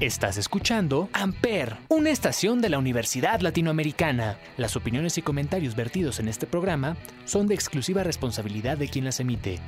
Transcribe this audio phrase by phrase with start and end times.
[0.00, 4.38] Estás escuchando Amper, una estación de la Universidad Latinoamericana.
[4.56, 9.20] Las opiniones y comentarios vertidos en este programa son de exclusiva responsabilidad de quien las
[9.20, 9.60] emite.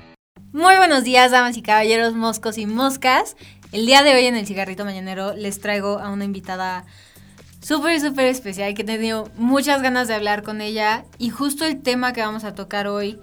[0.54, 3.36] Muy buenos días, damas y caballeros, moscos y moscas.
[3.72, 6.86] El día de hoy en el Cigarrito Mañanero les traigo a una invitada
[7.60, 11.82] súper, súper especial que he tenido muchas ganas de hablar con ella y justo el
[11.82, 13.20] tema que vamos a tocar hoy.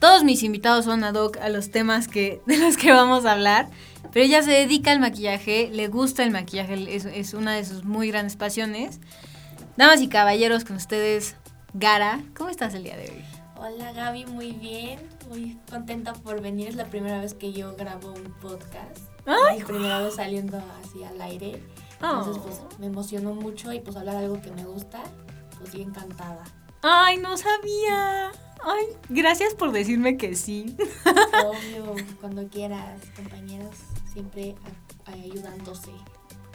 [0.00, 3.30] Todos mis invitados son ad hoc a los temas que, de los que vamos a
[3.30, 3.68] hablar.
[4.14, 8.12] Pero ella se dedica al maquillaje, le gusta el maquillaje, es, una de sus muy
[8.12, 9.00] grandes pasiones.
[9.76, 11.34] Damas y caballeros, con ustedes,
[11.72, 13.24] Gara, ¿cómo estás el día de hoy?
[13.56, 16.68] Hola Gaby, muy bien, muy contenta por venir.
[16.68, 18.98] Es la primera vez que yo grabo un podcast.
[19.26, 19.64] ¡Ay!
[19.64, 21.60] Primera vez saliendo así al aire.
[21.94, 22.68] Entonces, pues oh.
[22.78, 25.02] me emocionó mucho y pues hablar algo que me gusta,
[25.58, 26.44] pues bien encantada.
[26.82, 28.30] ¡Ay, no sabía!
[28.64, 30.76] Ay, gracias por decirme que sí.
[31.44, 33.74] Obvio, cuando quieras, compañeros
[34.14, 34.54] siempre
[35.04, 35.90] ayudándose.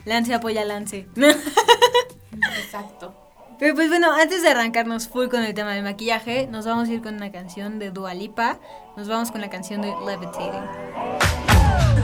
[0.06, 1.08] Lance apoya Lance.
[2.58, 3.14] Exacto.
[3.60, 6.94] Pero pues bueno, antes de arrancarnos full con el tema del maquillaje, nos vamos a
[6.94, 8.58] ir con una canción de Dua Lipa.
[8.96, 10.64] Nos vamos con la canción de Levitating.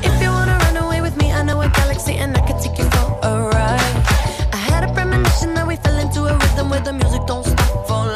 [0.04, 2.78] If you wanna run away with me, I know a galaxy and I can take
[2.78, 4.04] you for a ride.
[4.52, 7.88] I had a premonition that we fell into a rhythm where the music don't stop
[7.88, 8.15] for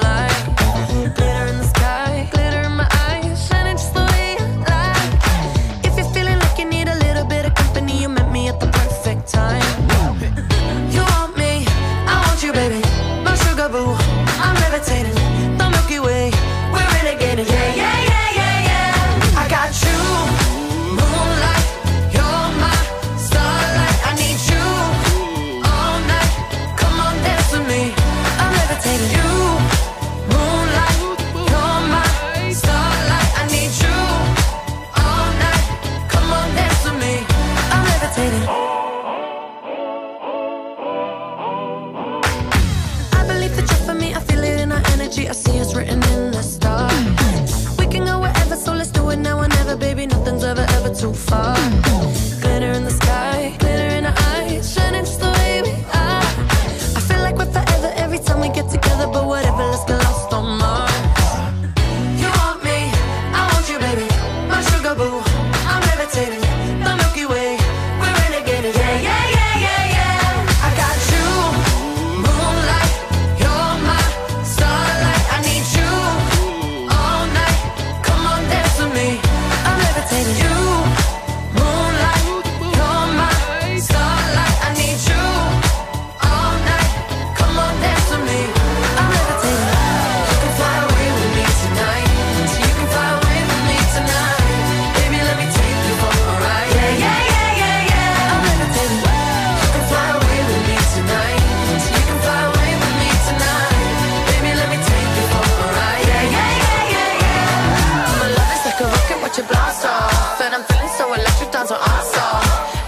[110.50, 112.10] And I'm feeling so electric, dance on off.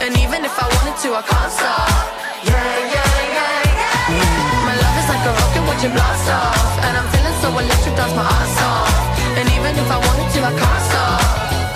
[0.02, 1.94] And even if I wanted to, I can't stop.
[2.42, 4.66] Yeah, yeah, yeah, yeah.
[4.66, 6.58] My love is like a rocket, watch it blast off.
[6.90, 8.90] And I'm feeling so electric, dance my ass off.
[9.38, 11.22] And even if I wanted to, I can't stop.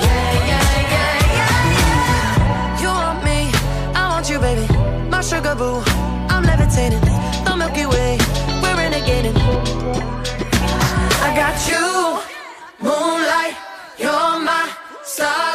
[0.01, 2.81] Yeah, yeah, yeah, yeah.
[2.81, 3.53] You want me,
[3.93, 4.65] I want you, baby.
[5.13, 5.85] My sugar boo,
[6.33, 7.05] I'm levitating.
[7.45, 8.17] The Milky Way,
[8.57, 9.37] we're renegading.
[11.21, 11.85] I got you,
[12.81, 13.53] moonlight.
[14.01, 14.73] You're my
[15.03, 15.54] starlight.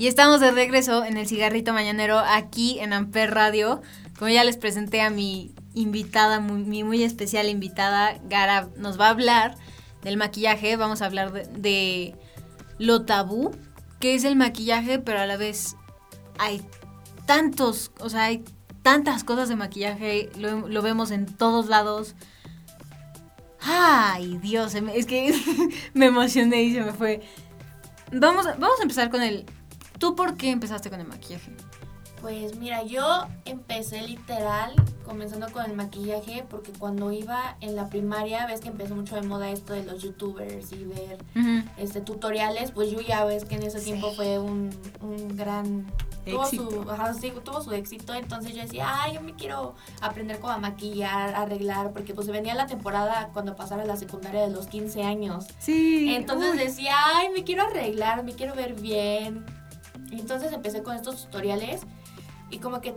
[0.00, 3.82] Y estamos de regreso en el cigarrito mañanero aquí en Amper Radio.
[4.18, 9.10] Como ya les presenté a mi invitada, mi muy especial invitada, Gara, nos va a
[9.10, 9.56] hablar
[10.00, 10.74] del maquillaje.
[10.76, 12.16] Vamos a hablar de,
[12.78, 13.54] lo tabú
[14.00, 15.76] que es el maquillaje, pero a la vez
[16.38, 16.62] hay
[17.26, 18.42] tantos, o sea, hay
[18.80, 22.14] tantas cosas de maquillaje, lo, lo vemos en todos lados.
[23.60, 25.34] Ay, Dios, es que
[25.92, 27.20] me emocioné y se me fue.
[28.12, 29.44] Vamos, vamos a empezar con el...
[30.00, 31.52] ¿Tú por qué empezaste con el maquillaje?
[32.22, 34.74] Pues mira, yo empecé literal
[35.04, 39.22] comenzando con el maquillaje porque cuando iba en la primaria ves que empezó mucho de
[39.22, 41.18] moda esto de los youtubers y ver
[41.76, 44.70] este tutoriales, pues yo ya ves que en ese tiempo fue un,
[45.02, 45.86] un gran
[46.24, 50.38] tuvo su, ajá, sí, tuvo su éxito, entonces yo decía, ay, yo me quiero aprender
[50.38, 54.66] cómo a maquillar, arreglar, porque pues venía la temporada cuando pasara la secundaria de los
[54.66, 55.46] 15 años.
[55.58, 56.14] Sí.
[56.14, 59.44] Entonces decía, ay, me quiero arreglar, me quiero ver bien.
[60.10, 61.82] Y entonces empecé con estos tutoriales
[62.50, 62.94] y como que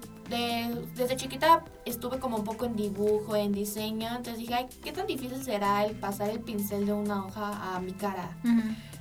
[0.95, 5.05] desde chiquita estuve como un poco en dibujo, en diseño, entonces dije, ay, ¿qué tan
[5.05, 8.35] difícil será el pasar el pincel de una hoja a mi cara?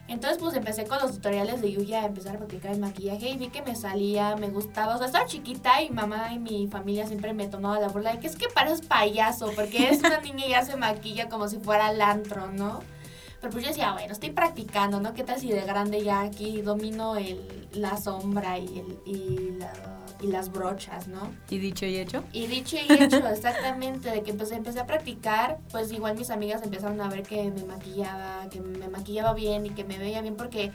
[0.08, 3.38] Entonces pues empecé con los tutoriales de Yuya a empezar a practicar el maquillaje y
[3.38, 7.06] vi que me salía, me gustaba, o sea, estaba chiquita y mamá y mi familia
[7.06, 10.46] siempre me tomaba la burla de que es que pares payaso, porque es una niña
[10.46, 12.80] y ya se maquilla como si fuera el antro, ¿no?
[13.42, 15.12] Pero pues yo decía, bueno, estoy practicando, ¿no?
[15.12, 19.92] ¿Qué tal si de grande ya aquí domino el, la sombra y, el, y la
[20.22, 21.34] y las brochas, ¿no?
[21.50, 22.22] ¿Y dicho y hecho?
[22.32, 26.62] Y dicho y hecho, exactamente, de que empecé, empecé a practicar, pues igual mis amigas
[26.62, 30.36] empezaron a ver que me maquillaba, que me maquillaba bien y que me veía bien
[30.36, 30.70] porque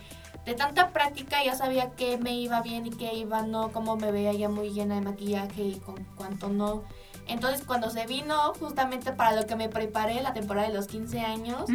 [0.46, 4.12] de tanta práctica ya sabía qué me iba bien y qué iba no, cómo me
[4.12, 6.84] veía ya muy llena de maquillaje y con cuánto no.
[7.28, 11.20] Entonces, cuando se vino, justamente para lo que me preparé, la temporada de los 15
[11.20, 11.66] años,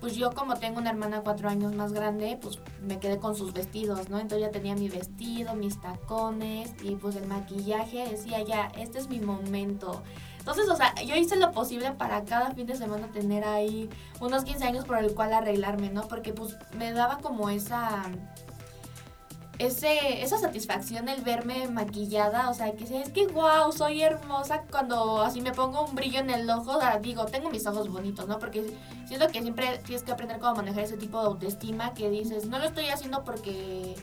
[0.00, 3.52] pues yo como tengo una hermana cuatro años más grande, pues me quedé con sus
[3.52, 4.18] vestidos, ¿no?
[4.18, 9.08] Entonces ya tenía mi vestido, mis tacones y pues el maquillaje, decía ya, este es
[9.08, 10.02] mi momento.
[10.38, 14.44] Entonces, o sea, yo hice lo posible para cada fin de semana tener ahí unos
[14.44, 16.06] 15 años por el cual arreglarme, ¿no?
[16.06, 18.02] Porque pues me daba como esa
[19.58, 25.22] ese, esa satisfacción el verme maquillada, o sea, que es que wow, soy hermosa cuando
[25.22, 28.38] así me pongo un brillo en el ojo, digo, tengo mis ojos bonitos, ¿no?
[28.38, 28.76] Porque
[29.06, 32.58] siento que siempre tienes que aprender cómo manejar ese tipo de autoestima que dices, no
[32.58, 33.96] lo estoy haciendo porque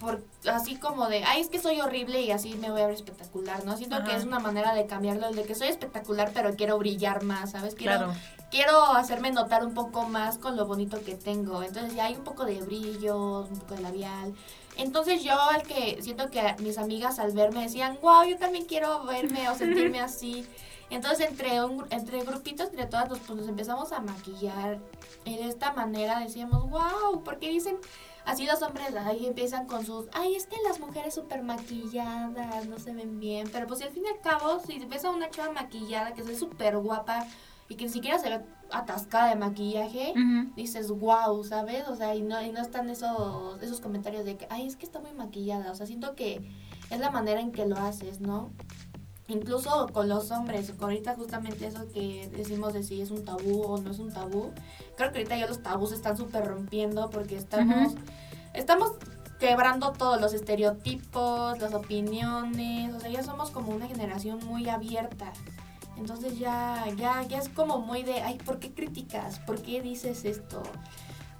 [0.00, 2.94] por, así como de, ay, es que soy horrible y así me voy a ver
[2.94, 3.76] espectacular, ¿no?
[3.76, 7.22] Siento que es una manera de cambiarlo, el de que soy espectacular, pero quiero brillar
[7.22, 7.74] más, ¿sabes?
[7.74, 8.12] Quiero,
[8.50, 11.62] quiero hacerme notar un poco más con lo bonito que tengo.
[11.62, 14.34] Entonces ya hay un poco de brillo, un poco de labial.
[14.76, 19.04] Entonces yo al que siento que mis amigas al verme decían, wow, yo también quiero
[19.04, 20.46] verme o sentirme así.
[20.90, 24.78] Entonces entre, un, entre grupitos, entre todas, pues, nos empezamos a maquillar.
[25.24, 27.78] Y de esta manera decíamos, wow, porque dicen
[28.24, 32.78] así los hombres ahí empiezan con sus, ay, es que las mujeres súper maquilladas no
[32.78, 33.48] se ven bien.
[33.52, 36.38] Pero pues al fin y al cabo, si ves a una chava maquillada que es
[36.38, 37.26] súper guapa
[37.68, 38.40] y que ni siquiera se ve
[38.70, 40.12] atascada de maquillaje,
[40.56, 41.88] dices, wow, ¿sabes?
[41.88, 44.84] O sea, y no, y no están esos, esos comentarios de que, ay, es que
[44.84, 45.70] está muy maquillada.
[45.70, 46.40] O sea, siento que
[46.90, 48.50] es la manera en que lo haces, ¿no?
[49.26, 53.80] Incluso con los hombres, ahorita justamente eso que decimos de si es un tabú o
[53.80, 54.52] no es un tabú,
[54.96, 57.94] creo que ahorita ya los tabús están súper rompiendo porque estamos,
[58.52, 58.92] estamos
[59.38, 65.32] quebrando todos los estereotipos, las opiniones, o sea, ya somos como una generación muy abierta.
[65.96, 69.38] Entonces ya, ya, ya es como muy de, ay, ¿por qué criticas?
[69.40, 70.62] ¿Por qué dices esto?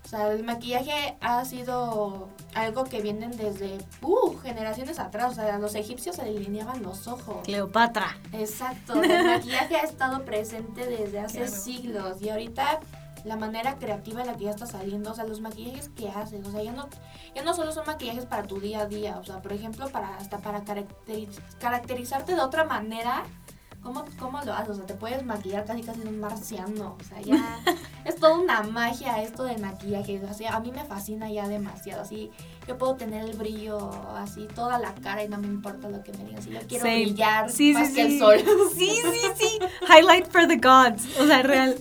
[0.04, 5.32] O sea, el maquillaje ha sido algo que vienen desde uh, generaciones atrás.
[5.32, 7.38] O sea, los egipcios se delineaban los ojos.
[7.44, 8.18] Cleopatra.
[8.32, 9.02] Exacto.
[9.02, 12.20] El maquillaje ha estado presente desde hace siglos.
[12.20, 12.80] Y ahorita
[13.24, 16.46] la manera creativa en la que ya está saliendo, o sea, los maquillajes que haces,
[16.46, 16.88] o sea, ya no,
[17.34, 20.14] ya no solo son maquillajes para tu día a día, o sea, por ejemplo, para
[20.16, 20.62] hasta para
[21.58, 23.24] caracterizarte de otra manera
[23.84, 24.70] ¿Cómo, ¿Cómo lo haces?
[24.70, 26.96] O sea, te puedes maquillar casi casi un marciano.
[26.98, 27.60] O sea, ya
[28.06, 30.22] es toda una magia esto de maquillaje.
[30.28, 32.00] O sea, a mí me fascina ya demasiado.
[32.00, 32.30] Así,
[32.66, 36.12] yo puedo tener el brillo así toda la cara y no me importa lo que
[36.12, 36.42] me digan.
[36.42, 38.38] Si yo quiero brillar sí, más que el sol.
[38.74, 39.58] Sí, sí, sí.
[39.86, 41.06] Highlight for the gods.
[41.20, 41.76] O sea, real.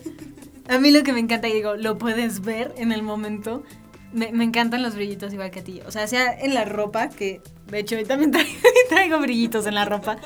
[0.67, 3.63] A mí lo que me encanta, y digo, lo puedes ver en el momento.
[4.11, 5.81] Me, me, encantan los brillitos igual que a ti.
[5.87, 8.31] O sea, sea en la ropa, que de hecho hoy también
[8.89, 10.17] traigo brillitos en la ropa.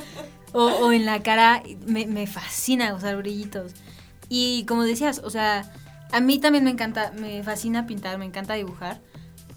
[0.59, 3.73] O, en la cara, me, fascina usar brillitos.
[4.29, 5.71] Y como decías, o sea,
[6.11, 8.99] a mí también me encanta, me fascina pintar, me encanta dibujar.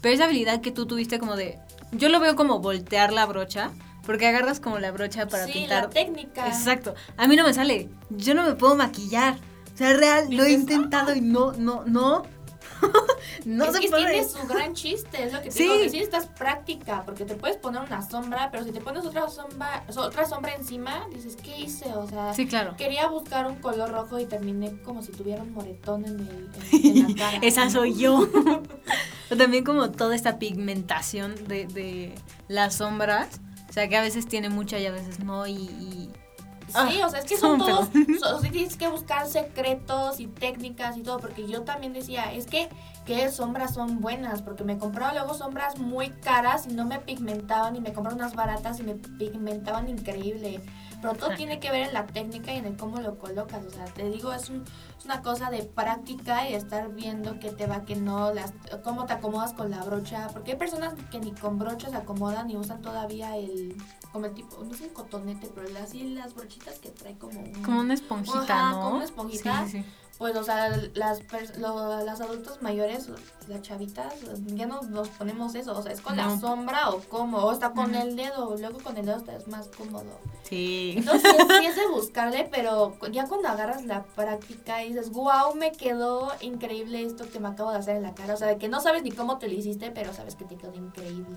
[0.01, 1.59] Pero esa habilidad que tú tuviste como de,
[1.91, 3.71] yo lo veo como voltear la brocha,
[4.05, 5.83] porque agarras como la brocha para sí, pintar.
[5.83, 6.47] La técnica.
[6.47, 6.93] Exacto.
[7.17, 7.89] A mí no me sale.
[8.09, 9.37] Yo no me puedo maquillar.
[9.73, 12.23] O sea, real, lo he intentado y no, no, no.
[13.45, 15.75] no es se que tiene su gran chiste, es lo que te digo.
[15.75, 20.25] Necesitas práctica, porque te puedes poner una sombra, pero si te pones otra sombra, otra
[20.25, 21.85] sombra encima, dices, ¿qué hice?
[21.93, 22.75] O sea, sí, claro.
[22.77, 27.15] quería buscar un color rojo y terminé como si tuviera un moretón en, el, la
[27.15, 27.37] cara.
[27.41, 28.27] Esa soy yo.
[29.37, 32.15] También como toda esta pigmentación de, de
[32.47, 33.39] las sombras.
[33.69, 35.47] O sea, que a veces tiene mucha y a veces no.
[35.47, 36.00] y
[36.71, 37.89] Sí, o sea, es que son, todos,
[38.41, 42.69] tienes que buscar secretos y técnicas y todo, porque yo también decía, es que
[43.05, 47.75] qué sombras son buenas, porque me compraba luego sombras muy caras y no me pigmentaban
[47.75, 50.61] y me compraba unas baratas y me pigmentaban increíble.
[51.01, 53.65] Pero todo tiene que ver en la técnica y en el cómo lo colocas.
[53.65, 54.63] O sea, te digo, es, un,
[54.99, 58.53] es una cosa de práctica y estar viendo qué te va, qué no, las,
[58.83, 60.27] cómo te acomodas con la brocha.
[60.31, 63.75] Porque hay personas que ni con brochas se acomodan y usan todavía el,
[64.11, 67.51] como el tipo, no es un cotonete, pero así las brochitas que trae como un,
[67.63, 68.81] Como una esponjita, ¿no?
[68.81, 69.65] Como una esponjita.
[69.65, 69.85] Sí, sí.
[70.21, 71.19] Pues, o sea, las,
[71.57, 73.07] lo- las adultos mayores,
[73.47, 74.13] las chavitas,
[74.45, 75.75] ya no nos ponemos eso.
[75.75, 78.55] O sea, es con la sombra o cómo, o hasta con el dedo.
[78.55, 80.19] Luego con el dedo está es más cómodo.
[80.43, 80.93] Sí.
[80.97, 85.71] Entonces, sí, es de buscarle, pero ya cuando agarras la práctica y dices, wow, me
[85.71, 88.35] quedó increíble esto que me acabo de hacer en la cara.
[88.35, 90.55] O sea, de que no sabes ni cómo te lo hiciste, pero sabes que te
[90.55, 91.35] quedó increíble.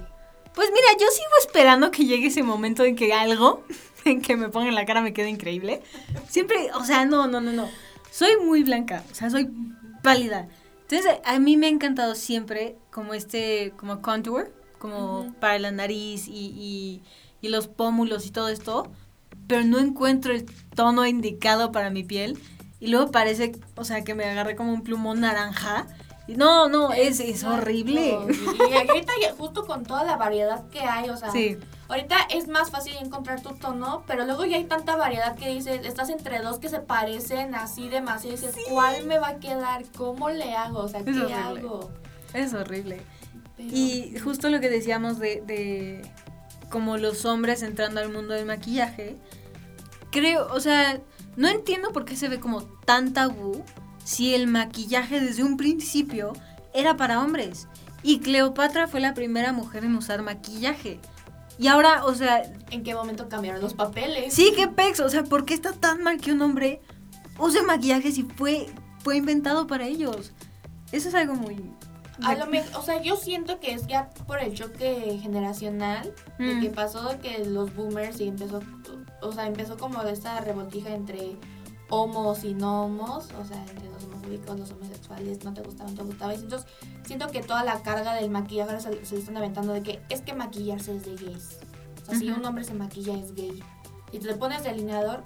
[0.55, 3.63] Pues mira, yo sigo esperando que llegue ese momento en que algo
[4.05, 5.83] en que me ponga en la cara me quede increíble.
[6.29, 7.67] Siempre, o sea, no, no, no, no.
[8.15, 9.51] Soy muy blanca, o sea, soy
[10.01, 10.47] pálida.
[10.83, 15.33] Entonces, a mí me ha encantado siempre como este, como contour, como Ujú.
[15.41, 17.03] para la nariz y, y,
[17.41, 18.87] y los pómulos y todo esto,
[19.49, 20.45] pero no encuentro el
[20.77, 22.39] tono indicado para mi piel.
[22.79, 25.89] Y luego parece, o sea, que me agarré como un plumón naranja.
[26.29, 28.17] No, no, es, es horrible.
[28.71, 31.57] Y ahorita justo con toda la variedad que hay, o sea, Sí.
[31.89, 35.85] Ahorita es más fácil encontrar tu tono, pero luego ya hay tanta variedad que dices,
[35.85, 39.85] estás entre dos que se parecen así demasiado y dices, ¿cuál me va a quedar?
[39.97, 40.81] ¿Cómo le hago?
[40.81, 41.35] O sea, ¿qué horrible.
[41.35, 41.91] hago?
[42.33, 43.01] Es horrible.
[43.57, 46.11] Pero- Y justo lo que decíamos de, de
[46.71, 49.17] como los hombres entrando al mundo del maquillaje,
[50.11, 51.01] creo, o sea,
[51.37, 53.63] no entiendo por qué se ve como tan tabú
[54.05, 56.33] si el maquillaje desde un principio
[56.73, 57.69] era para hombres.
[58.03, 61.01] Y Cleopatra fue la primera mujer en usar maquillaje.
[61.59, 64.35] Y ahora, o sea, ¿En qué momento cambiaron los papeles?
[64.35, 66.81] sí, qué pex, o sea, ¿por qué está tan mal que un hombre
[67.39, 68.67] use maquillaje si fue,
[69.01, 70.33] fue inventado para ellos?
[70.93, 71.57] Eso es algo muy...
[72.23, 72.47] A lo
[72.79, 76.61] o sea, yo siento que es ya por el choque generacional, de Mm.
[76.61, 78.61] que pasó de que los boomers y empezó,
[79.21, 81.37] o sea, empezó como esta revoltija entre
[81.91, 83.89] homos y no homos, o sea, entre
[84.29, 86.35] los homosexuales, no te gustaba, no te gustaba.
[86.35, 86.69] Y entonces
[87.07, 90.33] siento que toda la carga del maquillaje ahora se, están aventando de que es que
[90.35, 91.59] maquillarse es de gays.
[92.03, 92.41] O sea, si Ujú.
[92.41, 93.63] un hombre se maquilla es gay.
[94.13, 95.23] Y te pones delineador,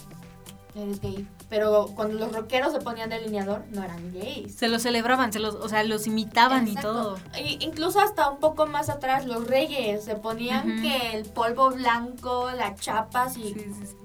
[0.75, 1.29] eres gay.
[1.49, 4.55] Pero cuando los rockeros se ponían delineador, no eran gays.
[4.55, 6.79] Se los celebraban, se los, o sea, los imitaban Exacto.
[6.79, 7.19] y todo.
[7.43, 10.83] Y incluso hasta un poco más atrás, los reyes se ponían Ujú.
[10.83, 13.45] que el polvo blanco, las chapas y.
[13.45, 13.97] Sí, sí, sí.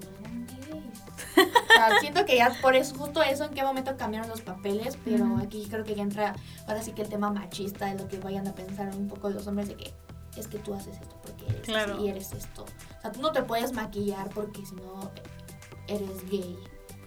[1.36, 4.96] O sea, siento que ya por eso, justo eso, en qué momento cambiaron los papeles,
[5.04, 6.34] pero aquí creo que ya entra
[6.68, 9.46] ahora sí que el tema machista de lo que vayan a pensar un poco los
[9.46, 9.92] hombres de que
[10.36, 11.94] es que tú haces esto porque eres Claro.
[11.94, 12.64] así y eres esto.
[12.64, 15.10] O sea, tú no te puedes maquillar porque si no
[15.88, 16.56] eres gay.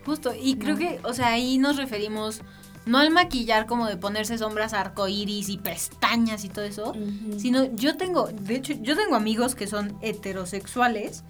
[0.06, 0.80] Justo, y creo No.
[0.80, 2.42] que, o sea, ahí nos referimos
[2.86, 7.38] no al maquillar como de ponerse sombras arcoíris y pestañas y todo eso, Ujú.
[7.38, 11.26] sino yo tengo, de hecho, yo tengo amigos que son heterosexuales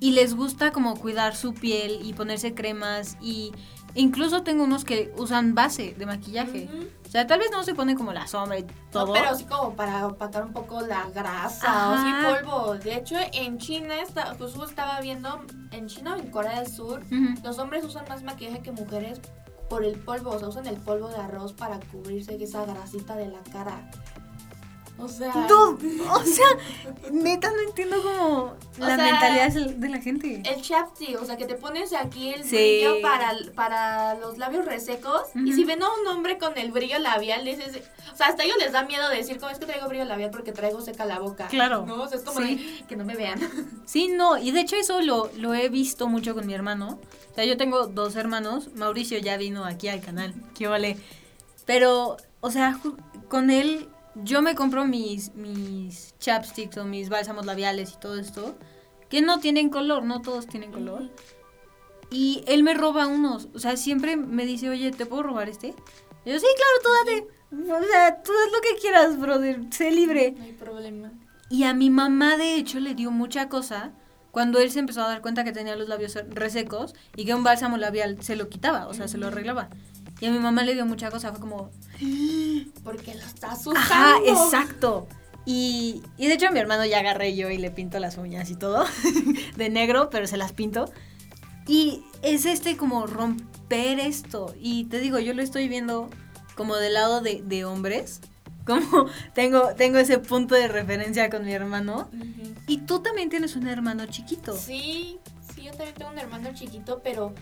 [0.00, 3.52] y les gusta como cuidar su piel y ponerse cremas y
[3.94, 6.68] incluso tengo unos que usan base de maquillaje.
[7.06, 9.06] O sea, tal vez no se ponen como la sombra y todo.
[9.06, 11.90] No, pero sí como para opacar un poco la grasa Ajá.
[11.90, 12.74] o sí polvo.
[12.74, 15.40] De hecho, en China, está, pues yo estaba viendo,
[15.72, 17.02] en China o en Corea del Sur,
[17.42, 19.20] los hombres usan más maquillaje que mujeres
[19.70, 20.30] por el polvo.
[20.30, 23.90] O sea, usan el polvo de arroz para cubrirse esa grasita de la cara.
[24.98, 25.32] O sea...
[25.48, 26.46] Dude, o sea,
[27.12, 30.42] neta no entiendo como la sea, mentalidad de la gente.
[30.44, 32.56] El chapstick, o sea, que te pones aquí el Sí.
[32.56, 35.22] brillo para, para los labios resecos.
[35.36, 37.80] Y si ven a un hombre con el brillo labial, dices,
[38.12, 40.30] o sea, hasta ellos les da miedo decir, ¿cómo es que traigo brillo labial?
[40.30, 41.46] Porque traigo seca la boca.
[41.48, 41.84] Claro.
[41.86, 42.02] ¿No?
[42.02, 42.56] O sea, es como Sí.
[42.80, 43.38] de, que no me vean.
[43.86, 46.98] Sí, no, y de hecho eso lo, lo he visto mucho con mi hermano.
[47.30, 50.98] O sea, yo tengo dos hermanos, Mauricio ya vino aquí al canal, qué vale.
[51.66, 52.78] Pero, o sea,
[53.28, 58.56] con él yo me compro mis, mis chapsticks o mis bálsamos labiales y todo esto,
[59.08, 61.10] que no tienen color, no todos tienen color.
[62.10, 65.74] Y él me roba unos, o sea, siempre me dice, oye, ¿te puedo robar este?
[66.24, 67.38] Y yo, sí, claro, tú date.
[67.50, 70.34] O sea, tú haz lo que quieras, brother, sé libre.
[70.36, 71.12] No hay problema.
[71.50, 73.92] Y a mi mamá, de hecho, le dio mucha cosa
[74.30, 77.42] cuando él se empezó a dar cuenta que tenía los labios resecos y que un
[77.42, 79.70] bálsamo labial se lo quitaba, o sea, se lo arreglaba.
[80.20, 81.70] Y a mi mamá le dio mucha cosa, fue como,
[82.84, 83.80] Porque lo está asustando.
[83.80, 85.06] ajá, exacto.
[85.46, 88.50] Y, y de hecho a mi hermano ya agarré yo y le pinto las uñas
[88.50, 88.84] y todo,
[89.56, 90.90] de negro, pero se las pinto.
[91.66, 94.54] Y es este como romper esto.
[94.60, 96.10] Y te digo, yo lo estoy viendo
[96.54, 98.20] como del lado de, de hombres.
[98.68, 102.10] Como tengo, tengo ese punto de referencia con mi hermano.
[102.66, 104.54] Y tú también tienes un hermano chiquito.
[104.54, 105.18] Sí,
[105.54, 107.32] sí, yo también tengo un hermano chiquito, pero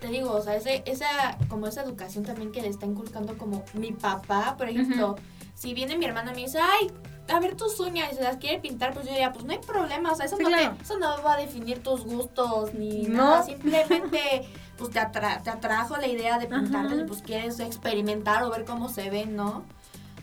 [0.00, 3.64] te digo, o sea, ese, esa, como esa educación también que le está inculcando como
[3.74, 5.16] mi papá, por ejemplo,
[5.54, 6.90] si viene mi hermana y me dice, ay,
[7.28, 9.58] a ver tus uñas y se las quiere pintar, pues yo diría, pues no hay
[9.58, 13.42] problema, o sea, eso, no, te, eso no va a definir tus gustos ni nada,
[13.44, 18.88] simplemente pues te, te atrajo la idea de pintarle, pues quieres experimentar o ver cómo
[18.88, 19.64] se ve, ¿no?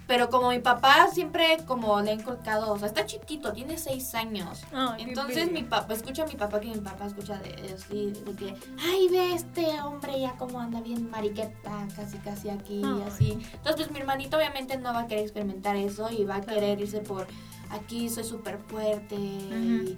[0.08, 4.14] Pero como mi papá siempre como le ha inculcado, o sea, está chiquito, tiene seis
[4.16, 4.64] años.
[4.98, 9.08] Entonces mi papá, escucha a mi papá que mi papá escucha de, de, que, ay,
[9.10, 13.32] ve este hombre ya como anda bien mariqueta, casi casi aquí y así.
[13.54, 16.80] Entonces pues mi hermanito obviamente no va a querer experimentar eso y va a querer
[16.82, 17.28] irse por,
[17.74, 19.98] aquí soy súper fuerte y,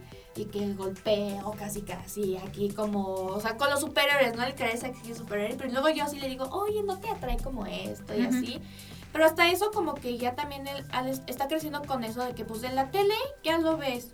[0.52, 4.44] que golpeo casi casi, aquí como, o sea, con los superiores, ¿no?
[4.44, 7.38] Él cree que es superior, pero luego yo sí le digo, oye, no te atrae
[7.38, 8.62] como esto y así.
[9.16, 10.84] Pero hasta eso como que ya también él,
[11.28, 13.14] está creciendo con eso de que pues en la tele
[13.46, 14.12] ya lo ves.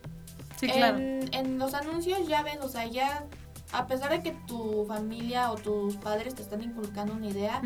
[0.59, 0.99] Sí, claro.
[0.99, 3.25] En, los anuncios ya ves, o sea, ya
[3.71, 7.63] a pesar de que tu familia o tus padres te están inculcando una idea,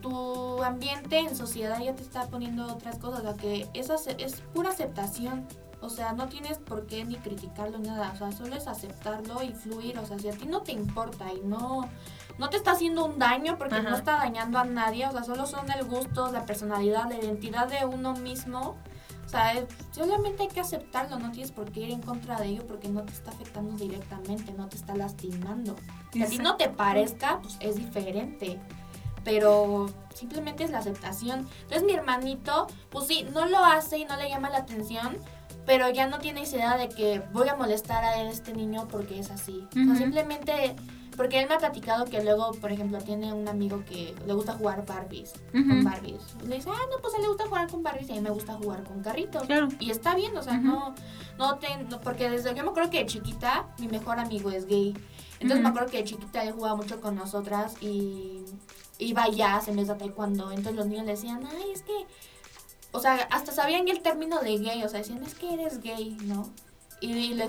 [0.00, 4.40] tu ambiente en sociedad ya te está poniendo otras cosas, o sea, que esa es
[4.54, 5.46] pura aceptación.
[5.84, 9.52] O sea, no tienes por qué ni criticarlo nada, o sea, solo es aceptarlo y
[9.52, 11.88] fluir, o sea, si a ti no te importa y no
[12.38, 15.46] no te está haciendo un daño porque no está dañando a nadie, o sea, solo
[15.46, 18.76] son el gusto, la personalidad, la identidad de uno mismo.
[19.24, 19.54] O sea,
[19.92, 23.02] solamente hay que aceptarlo, no tienes por qué ir en contra de ello porque no
[23.02, 25.76] te está afectando directamente, no te está lastimando.
[26.12, 28.60] Si a ti no te parezca, pues es diferente.
[29.24, 31.48] Pero simplemente es la aceptación.
[31.62, 35.16] Entonces mi hermanito, pues sí, no lo hace y no le llama la atención,
[35.66, 39.30] pero ya no tiene idea de que voy a molestar a este niño porque es
[39.30, 39.66] así.
[39.70, 40.76] O sea, simplemente
[41.16, 44.54] porque él me ha platicado que luego, por ejemplo, tiene un amigo que le gusta
[44.54, 46.20] jugar Barbies, con Barbies.
[46.46, 48.20] le dice, ah, no, pues a él le gusta jugar con Barbies y a mí
[48.20, 49.46] me gusta jugar con carritos.
[49.78, 50.94] Y está bien, o sea, no,
[51.38, 51.68] no, te,
[52.02, 54.94] porque desde yo me acuerdo que de chiquita mi mejor amigo es gay.
[55.40, 58.44] Entonces me acuerdo que de chiquita él jugaba mucho con nosotras y
[58.98, 60.50] iba jazz en vez de taekwondo.
[60.50, 62.06] Entonces los niños le decían, ay, es que,
[62.94, 66.16] o sea, hasta sabían el término de gay, o sea, decían, es que eres gay,
[66.22, 66.48] ¿no?
[67.00, 67.44] Y, lo, y, lo,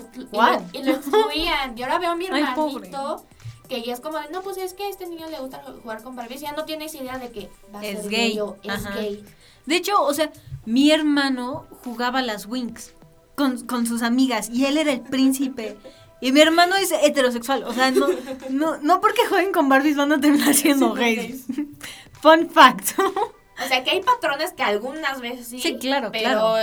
[0.92, 1.78] excluían.
[1.78, 3.24] Y ahora veo a mi hermanito
[3.68, 6.02] que ya es como de, no, pues es que a este niño le gusta jugar
[6.02, 9.24] con Barbie, ya no tienes idea de que va a es ser gay, es gay.
[9.66, 10.32] De hecho, o sea,
[10.64, 12.94] mi hermano jugaba las Winx
[13.36, 15.76] con, con sus amigas y él era el príncipe.
[16.20, 18.08] Y mi hermano es heterosexual, o sea, no,
[18.50, 21.44] no, no porque jueguen con Barbies van a terminar siendo gays.
[22.20, 22.98] Fun fact.
[23.64, 25.60] o sea, que hay patrones que algunas veces sí.
[25.60, 26.56] Sí, claro, pero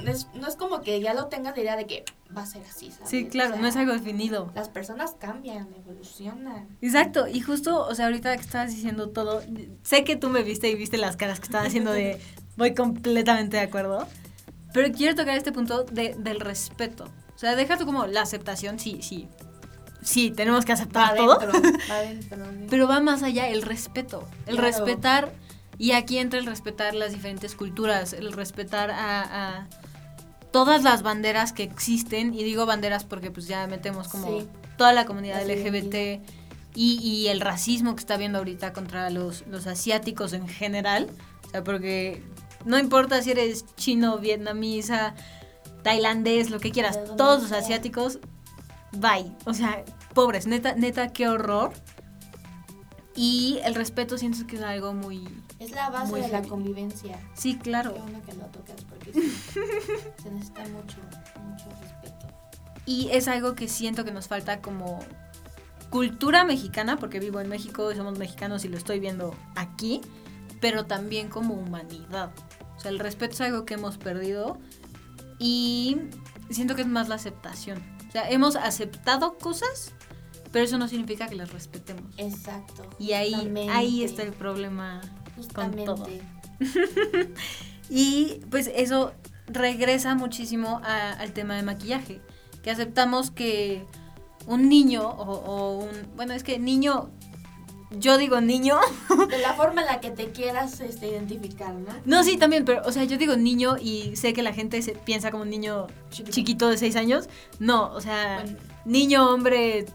[0.00, 2.04] no es como que ya lo tengas la idea de que
[2.36, 3.08] va a ser así, ¿sabes?
[3.08, 4.50] Sí, claro, no es algo definido.
[4.54, 6.68] Las personas cambian, evolucionan.
[6.80, 9.42] Exacto, y justo, o sea, ahorita que estabas diciendo todo,
[9.82, 12.20] sé que tú me viste y viste las caras que estaba haciendo de
[12.56, 14.06] voy completamente de acuerdo,
[14.72, 17.04] pero quiero tocar este punto de, del respeto.
[17.34, 19.28] O sea, deja tú como la aceptación, sí, sí.
[20.02, 21.38] Sí, tenemos que aceptar todo.
[22.70, 24.26] pero va más allá el respeto.
[24.46, 25.32] El respetar
[25.78, 29.68] y aquí entra el respetar las diferentes culturas, el respetar a
[30.52, 34.42] todas las banderas que existen, y digo banderas porque pues ya metemos como
[34.76, 36.22] toda la comunidad LGBT
[36.74, 41.10] y, el racismo que está viendo ahorita contra los, los asiáticos en general,
[41.46, 42.22] o sea, porque
[42.64, 45.14] no importa si eres chino, vietnamita,
[45.82, 48.20] tailandés, lo que quieras, todos los asiáticos,
[48.92, 51.72] bye, o sea, pobres, neta, neta, qué horror.
[53.14, 55.28] Y el respeto siento que es algo muy...
[55.62, 57.20] Es la base de la convivencia.
[57.34, 57.94] Sí, claro.
[57.94, 60.96] Qué bueno que lo tocas porque se necesita mucho,
[61.40, 62.26] mucho respeto.
[62.84, 64.98] Y es algo que siento que nos falta como
[65.90, 70.00] cultura mexicana, porque vivo en México y somos mexicanos y lo estoy viendo aquí,
[70.60, 72.32] pero también como humanidad.
[72.76, 74.58] O sea, el respeto es algo que hemos perdido
[75.38, 75.96] y
[76.50, 77.80] siento que es más la aceptación.
[78.08, 79.94] O sea, hemos aceptado cosas
[80.52, 82.12] pero eso no significa que las respetemos.
[82.18, 82.82] Exacto.
[82.98, 83.34] Y ahí,
[83.70, 85.00] ahí está el problema
[85.48, 86.06] con todo.
[87.90, 89.12] y pues eso
[89.46, 92.20] regresa muchísimo al tema de maquillaje,
[92.62, 93.84] que aceptamos que
[94.46, 96.16] un niño o, un...
[96.16, 97.10] Bueno, es que niño
[97.98, 98.78] yo digo niño.
[99.28, 101.92] De la forma en la que te quieras este, identificar, ¿no?
[102.04, 104.92] No, sí, también, pero, o sea, yo digo niño y sé que la gente se
[104.92, 107.28] piensa como un niño chiquito, de seis años.
[107.58, 108.44] No, o sea,
[108.84, 109.86] niño, hombre,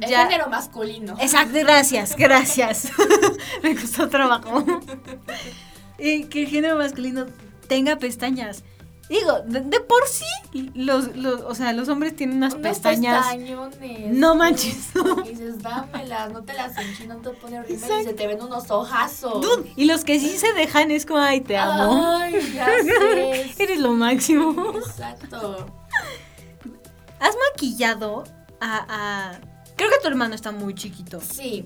[0.00, 1.16] el género masculino.
[1.20, 2.90] Exacto, gracias, gracias.
[3.62, 4.64] Me costó trabajo.
[5.98, 7.26] y que el género masculino
[7.68, 8.64] tenga pestañas.
[9.08, 13.26] Digo, de, por sí, los, los, o sea, los hombres tienen unas pestañas.
[14.06, 14.88] No manches.
[15.26, 18.40] Y dices, dámelas, no te las enchinas, no te pones horrible y se te ven
[18.42, 19.44] unos ojazos.
[19.76, 22.16] y los que sí se dejan es como, ay, te amo.
[22.16, 23.54] Ay, ya sé.
[23.62, 24.72] Eres lo máximo.
[24.74, 25.66] Exacto.
[27.20, 28.24] ¿Has maquillado
[28.60, 31.20] a, a Creo que tu hermano está muy chiquito.
[31.20, 31.64] Sí.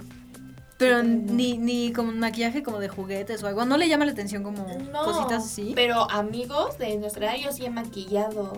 [0.79, 3.65] Pero ni, ni como un maquillaje como de juguetes o algo.
[3.65, 4.65] ¿No le llama la atención como
[5.05, 5.73] cositas así?
[5.75, 8.53] Pero amigos de nuestra edad, yo sí he maquillado.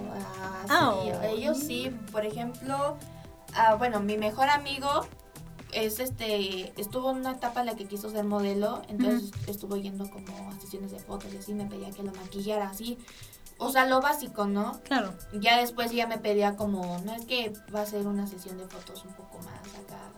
[0.69, 2.99] ah, Ellos sí, por ejemplo,
[3.55, 5.07] ah, bueno, mi mejor amigo
[5.73, 10.11] es este estuvo en una etapa en la que quiso ser modelo entonces estuvo yendo
[10.11, 12.99] como a sesiones de fotos y así me pedía que lo maquillara así
[13.61, 14.81] o sea, lo básico, ¿no?
[14.85, 15.13] Claro.
[15.35, 18.67] Ya después ya me pedía como, no es que va a ser una sesión de
[18.67, 19.30] fotos un poco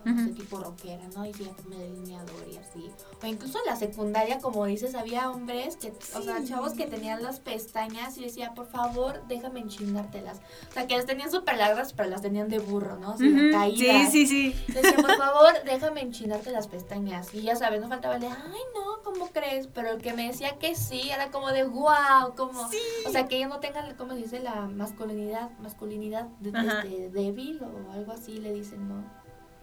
[0.05, 1.25] no sé, tipo rockera, ¿no?
[1.25, 1.33] Y
[1.69, 2.91] me delineador y así.
[3.23, 7.23] O incluso en la secundaria, como dices, había hombres que, o sea, chavos que tenían
[7.23, 10.41] las pestañas y decía, por favor, déjame enchinártelas.
[10.71, 13.13] O sea, que las tenían súper largas, pero las tenían de burro, ¿no?
[13.13, 14.11] O sea, caídas.
[14.11, 14.73] Sí, sí, sí.
[14.73, 17.33] Decía, por favor, déjame enchinarte las pestañas.
[17.35, 19.69] Y ya sabes, no faltaba el de, ay, no, ¿cómo crees?
[19.69, 22.79] Pero el que me decía que sí, era como de, wow, como, sí.
[23.07, 27.93] o sea, que ella no tenga, como dice, la masculinidad, masculinidad de, este, débil o
[27.93, 29.22] algo así, le dicen, ¿no?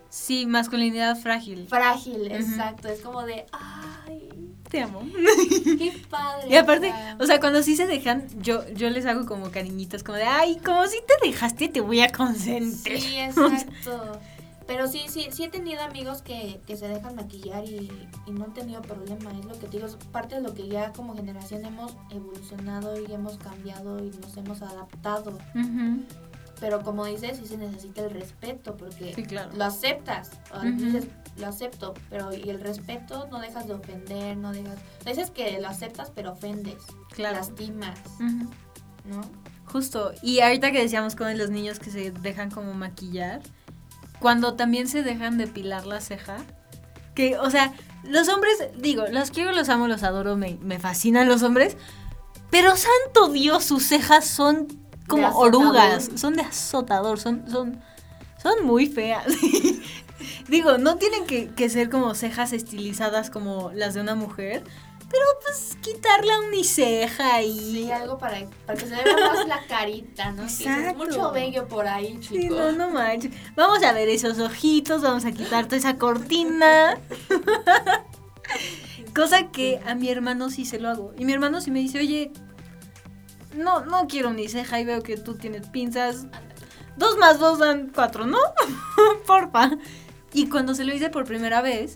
[0.10, 1.68] Sí, masculinidad frágil.
[1.68, 2.88] Frágil, exacto.
[2.88, 4.30] Es como de, ay,
[4.70, 5.02] te amo.
[5.78, 6.50] Qué padre.
[6.50, 10.18] Y aparte, o sea, cuando sí se dejan, yo, yo les hago como cariñitos, como
[10.18, 13.00] de, ay, como si te dejaste, te voy a consentir.
[13.00, 14.20] Sí, exacto.
[14.66, 17.92] Pero sí, sí, sí he tenido amigos que, que se dejan maquillar y,
[18.28, 19.32] y, no han tenido problema.
[19.32, 23.00] Es lo que te digo, es parte de lo que ya como generación hemos evolucionado
[23.00, 25.40] y hemos cambiado y nos hemos adaptado.
[26.60, 29.16] Pero como dices, sí se necesita el respeto porque
[29.56, 30.32] lo aceptas.
[30.64, 34.78] dices, lo acepto, pero y el respeto no dejas de ofender, no dejas...
[35.06, 36.84] Dices que lo aceptas, pero ofendes,
[37.18, 38.00] lastimas,
[39.06, 39.22] ¿no?
[39.66, 40.12] Justo.
[40.22, 43.42] Y ahorita que decíamos con los niños que se dejan como maquillar,
[44.20, 46.38] cuando también se dejan depilar la ceja.
[47.16, 51.28] Que, o sea, los hombres, digo, los quiero, los amo, los adoro, me, me fascinan
[51.28, 51.78] los hombres.
[52.50, 54.68] Pero santo Dios, sus cejas son
[55.10, 57.82] como orugas, son de azotador, son, son,
[58.42, 59.26] son muy feas.
[60.48, 64.64] digo, no tienen que, que ser como cejas estilizadas como las de una mujer,
[65.10, 67.60] pero pues quitar la uniceja y.
[67.60, 70.44] Sí, algo para, para que se vea más la carita, ¿no?
[70.44, 71.04] Exacto.
[71.04, 72.38] mucho bello por ahí, chicos.
[72.38, 73.34] Sí, no, no manches.
[73.56, 77.00] Vamos a ver esos ojitos, vamos a quitar toda esa cortina.
[79.16, 81.14] Cosa que a mi hermano sí se lo hago.
[81.18, 82.32] Y mi hermano sí me dice, oye,
[83.54, 86.28] no, no quiero uniceja y veo que tú tienes pinzas.
[86.98, 88.40] Dos más dos dan cuatro, ¿no?
[89.28, 89.72] Porfa.
[90.34, 91.96] Y cuando se lo hice por primera vez,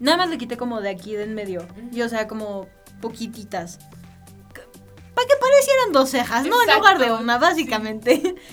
[0.00, 1.66] Nada más le quité como de aquí de en medio.
[1.92, 2.68] Y o sea, como
[3.00, 3.78] poquititas.
[5.14, 6.56] Para que parecieran dos cejas, ¿no?
[6.62, 8.36] En lugar de una, básicamente.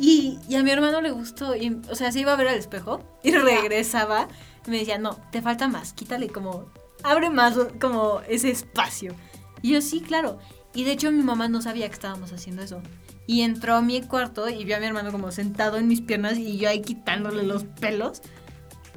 [0.00, 1.56] Y, a mi hermano le gustó.
[1.56, 4.28] Y, o sea, se iba a ver al espejo y regresaba.
[4.64, 5.92] Y me decía, no, te falta más.
[5.92, 6.66] Quítale como.
[7.02, 9.16] Abre más como ese espacio.
[9.60, 10.38] Y yo, sí, claro.
[10.74, 12.80] Y de hecho mi mamá no sabía que estábamos haciendo eso.
[13.26, 16.38] Y entró a mi cuarto y vio a mi hermano como sentado en mis piernas
[16.38, 18.22] y yo ahí quitándole los pelos.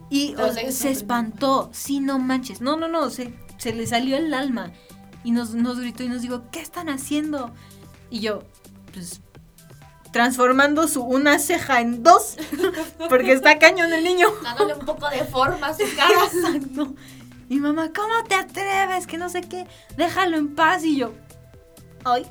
[0.10, 0.36] Y
[0.70, 1.70] se espantó.
[1.74, 2.62] Sí, no manches.
[2.62, 3.10] No, no, no.
[3.10, 4.72] Se, se le salió el alma.
[5.24, 7.54] Y nos, nos gritó y nos dijo, ¿qué están haciendo?
[8.10, 8.44] Y yo,
[8.94, 9.22] pues,
[10.12, 12.38] transformando su una ceja en dos.
[13.10, 14.28] porque está cañón el niño.
[14.44, 16.26] Dándole un poco de forma a su cara.
[16.34, 16.94] Exacto.
[17.50, 19.08] Y mamá, ¿cómo te atreves?
[19.08, 19.68] Que no sé qué.
[19.98, 20.84] Déjalo en paz.
[20.84, 21.14] Y yo,
[22.04, 22.26] ay,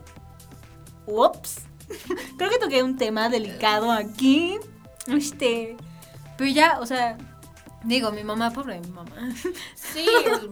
[1.06, 1.62] ups.
[2.37, 4.59] Creo que toqué un tema delicado aquí.
[5.06, 5.76] Este.
[6.37, 7.18] Pero ya, o sea,
[7.83, 9.35] Digo, mi mamá, pobre mi mamá.
[9.74, 10.06] Sí,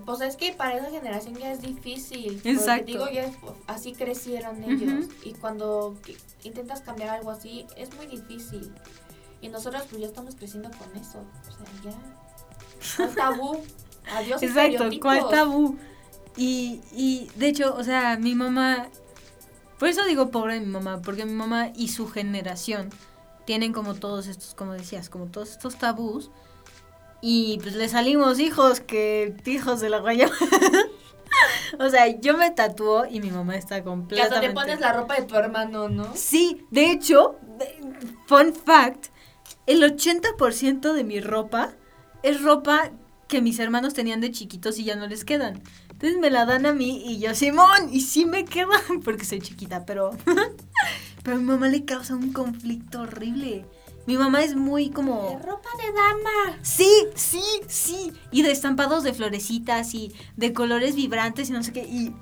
[0.04, 2.40] pues es que para esa generación ya es difícil.
[2.44, 2.86] Exacto.
[2.86, 3.30] Digo, ya
[3.66, 5.06] así crecieron ellos.
[5.22, 5.94] Y cuando
[6.42, 8.72] intentas cambiar algo así, es muy difícil.
[9.40, 11.18] Y nosotros pues ya estamos creciendo con eso.
[11.18, 12.96] O sea, ya.
[12.96, 13.62] ¿Cuál tabú?
[14.16, 14.42] Adiós.
[14.42, 15.76] Exacto, ¿cuál tabú?
[16.36, 18.88] Y, y de hecho, o sea, mi mamá.
[19.78, 22.90] Por eso digo pobre mi mamá, porque mi mamá y su generación
[23.44, 26.30] tienen como todos estos, como decías, como todos estos tabús
[27.20, 30.34] y pues le salimos hijos que hijos de la guayaba.
[31.78, 34.40] o sea, yo me tatuó y mi mamá está completamente...
[34.40, 36.14] Que hasta te pones la ropa de tu hermano, ¿no?
[36.14, 37.36] Sí, de hecho,
[38.26, 39.06] fun fact,
[39.66, 41.72] el 80% de mi ropa
[42.22, 42.90] es ropa
[43.26, 45.62] que mis hermanos tenían de chiquitos y ya no les quedan.
[45.98, 49.40] Entonces me la dan a mí y yo, Simón, y sí me quedan porque soy
[49.40, 50.12] chiquita, pero...
[51.24, 53.66] pero a mi mamá le causa un conflicto horrible.
[54.06, 55.40] Mi mamá es muy como...
[55.44, 56.58] ropa de dama.
[56.62, 58.12] Sí, sí, sí.
[58.30, 61.82] Y de estampados de florecitas y de colores vibrantes y no sé qué.
[61.82, 62.14] Y...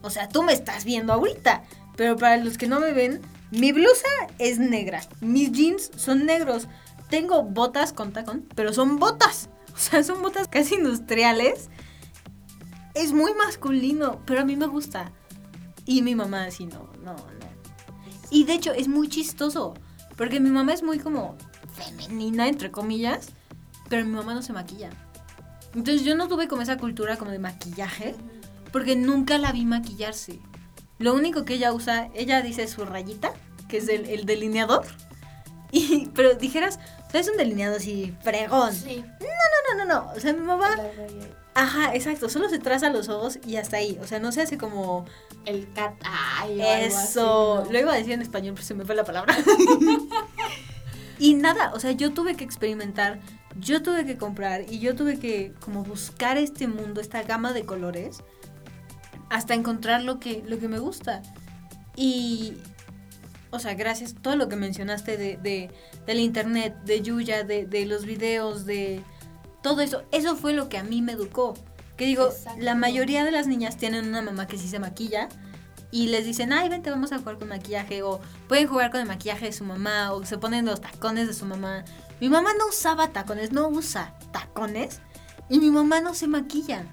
[0.00, 1.62] O sea, tú me estás viendo ahorita.
[1.96, 5.02] Pero para los que no me ven, mi blusa es negra.
[5.20, 6.68] Mis jeans son negros.
[7.10, 9.50] Tengo botas con tacón, pero son botas.
[9.74, 11.68] O sea, son botas casi industriales.
[12.94, 15.12] Es muy masculino, pero a mí me gusta.
[15.84, 17.44] Y mi mamá así, no, no, no.
[18.30, 19.74] Y de hecho es muy chistoso.
[20.16, 21.36] Porque mi mamá es muy como
[21.74, 23.30] femenina, entre comillas,
[23.88, 24.90] pero mi mamá no se maquilla.
[25.74, 28.14] Entonces yo no tuve como esa cultura como de maquillaje,
[28.72, 30.38] porque nunca la vi maquillarse.
[30.98, 33.32] Lo único que ella usa, ella dice su rayita,
[33.68, 34.86] que es el, el delineador.
[35.72, 36.78] Y, pero dijeras,
[37.08, 38.72] o sea, es un delineado así fregón.
[38.72, 39.04] Sí.
[39.20, 40.12] No, no, no, no.
[40.12, 40.76] O sea, mi mamá.
[41.54, 42.28] Ajá, exacto.
[42.28, 43.98] Solo se traza los ojos y hasta ahí.
[44.02, 45.04] O sea, no se hace como.
[45.46, 47.62] El cat así, Eso.
[47.66, 47.72] ¿no?
[47.72, 49.36] Lo iba a decir en español, pero se me fue la palabra.
[51.18, 53.20] y nada, o sea, yo tuve que experimentar,
[53.60, 57.64] yo tuve que comprar y yo tuve que como buscar este mundo, esta gama de
[57.64, 58.18] colores,
[59.30, 61.22] hasta encontrar lo que, lo que me gusta.
[61.96, 62.54] Y,
[63.50, 65.70] o sea, gracias a todo lo que mencionaste de, de-
[66.06, 69.02] del internet, de Yuya, de, de los videos, de
[69.64, 71.54] todo eso, eso fue lo que a mí me educó.
[71.96, 72.60] Que digo, Exacto.
[72.62, 75.28] la mayoría de las niñas tienen una mamá que sí se maquilla
[75.90, 79.06] y les dicen, ay, vente, vamos a jugar con maquillaje, o pueden jugar con el
[79.06, 81.84] maquillaje de su mamá, o se ponen los tacones de su mamá.
[82.20, 85.00] Mi mamá no usaba tacones, no usa tacones,
[85.48, 86.84] y mi mamá no se maquilla.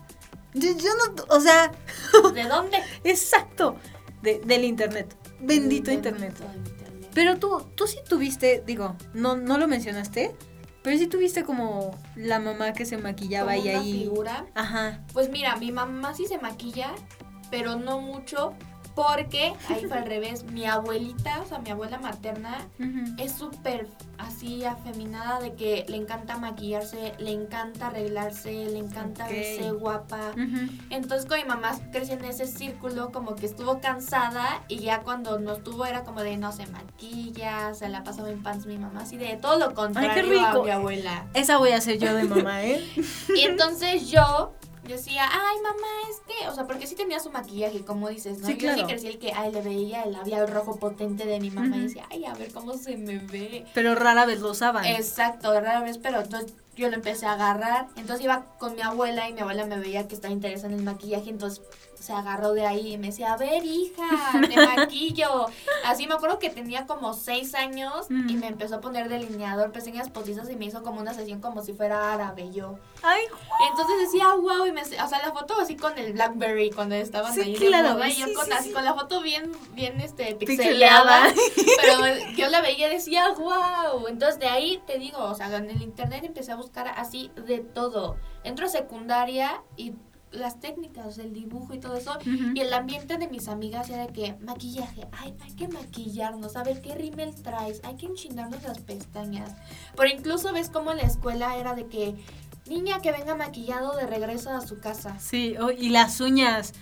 [0.54, 1.72] Yo, yo no, o sea,
[2.34, 2.78] ¿De dónde?
[3.04, 3.76] exacto,
[4.22, 6.36] de- del internet, bendito internet.
[6.40, 7.10] internet.
[7.14, 10.34] Pero tú, tú sí tuviste, digo, no, no lo mencionaste,
[10.84, 13.92] pero sí tuviste como la mamá que se maquillaba Como y una ahí.
[14.04, 14.46] figura.
[14.56, 15.00] Ajá.
[15.14, 16.92] Pues mira, mi mamá sí se maquilla,
[17.50, 18.54] pero no mucho,
[18.96, 20.44] porque ahí fue al revés.
[20.44, 22.58] Mi abuelita, o sea, mi abuela materna,
[23.18, 29.72] es súper así afeminada de que le encanta maquillarse, le encanta arreglarse, le encanta verse
[29.72, 30.32] guapa.
[30.90, 35.40] Entonces con mi mamá creció en ese círculo, como que estuvo cansada y ya cuando
[35.40, 39.02] no estuvo era como de no se maquilla, se la pasaba en pants mi mamá,
[39.02, 40.62] así de todo lo contrario rico.
[40.62, 41.26] a mi abuela.
[41.34, 42.84] Esa voy a ser yo de mamá, ¿eh?
[43.36, 44.54] Y entonces yo
[44.94, 48.48] decía, ay mamá, es que, o sea, porque sí tenía su maquillaje, como dices, ¿no?
[48.48, 51.52] Sí, Yo sí crecí el que, ay, le veía el labial rojo potente de mi
[51.52, 53.66] mamá y decía, ay, a ver cómo se me ve.
[53.74, 54.86] Pero rara vez lo usaban.
[54.86, 57.88] Exacto, rara vez, pero entonces yo lo empecé a agarrar.
[57.96, 60.86] Entonces iba con mi abuela y mi abuela me veía que estaba interesada en el
[60.86, 61.62] maquillaje, entonces
[62.02, 64.04] se agarró de ahí y me decía, a ver, hija,
[64.50, 65.46] te maquillo.
[65.86, 68.40] Así me acuerdo que tenía como seis años y Mm.
[68.40, 71.74] me empezó a poner delineador, pequeñas postizas y me hizo como una sesión como si
[71.74, 72.78] fuera árabe yo.
[73.04, 73.24] Ay,
[73.70, 77.34] Entonces decía, wow, y me, o sea, la foto así con el Blackberry cuando estaban
[77.34, 78.74] Sí, ahí claro, y yo sí, con, sí, así, sí.
[78.74, 81.28] con la foto bien, bien, este, Pixeleada.
[81.34, 81.34] pixeleada,
[81.82, 85.70] pero yo la veía y decía, wow, entonces de ahí te digo, o sea, en
[85.70, 89.94] el internet empecé a buscar así de todo, entro a secundaria y
[90.32, 92.52] las técnicas, el dibujo y todo eso, Ujú.
[92.56, 96.64] y el ambiente de mis amigas era de que maquillaje, ay, hay que maquillarnos, a
[96.64, 99.52] ver qué rímel traes, hay que enchinarnos las pestañas.
[99.96, 102.16] Pero incluso ves como en la escuela era de que
[102.68, 105.20] niña que venga maquillado de regreso a su casa.
[105.20, 106.74] Sí, oh, y las uñas.